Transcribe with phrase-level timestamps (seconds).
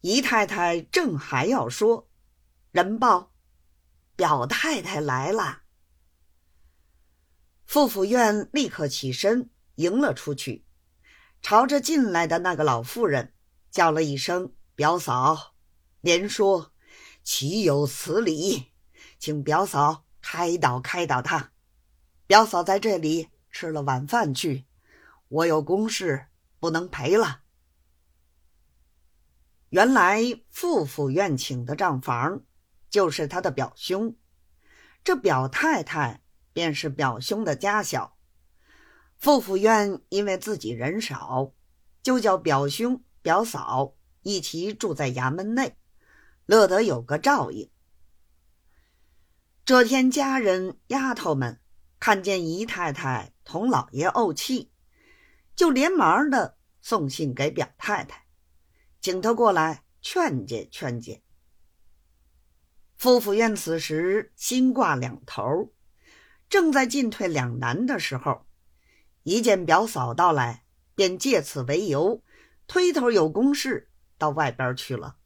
[0.00, 2.08] 姨太太正还要说，
[2.70, 3.32] 人报
[4.14, 5.62] 表太太来了。
[7.66, 10.64] 傅府院立刻起身迎了出去，
[11.42, 13.34] 朝着进来的那个老妇人
[13.70, 15.54] 叫了一声“表嫂”，
[16.00, 16.72] 连说
[17.24, 18.68] ：“岂有此理，
[19.18, 21.52] 请表嫂开导开导他。
[22.26, 24.66] 表嫂在这里吃了晚饭去，
[25.28, 26.28] 我有公事
[26.60, 27.42] 不能陪了。”
[29.70, 32.42] 原来傅府院请的账房
[32.88, 34.16] 就是他的表兄，
[35.02, 36.22] 这表太太。
[36.50, 38.18] 便是表兄的家小，
[39.16, 41.52] 傅府院因为自己人少，
[42.02, 45.76] 就叫表兄表嫂一起住在衙门内，
[46.46, 47.70] 乐得有个照应。
[49.64, 51.60] 这天，家人丫头们
[52.00, 54.72] 看见姨太太同老爷怄气，
[55.54, 58.24] 就连忙的送信给表太太，
[59.08, 61.22] 请他过来劝解劝解。
[62.98, 65.72] 傅府院此时心挂两头。
[66.50, 68.44] 正在进退两难的时候，
[69.22, 72.22] 一见表嫂到来，便借此为由，
[72.66, 75.16] 推头有公事到外边去了。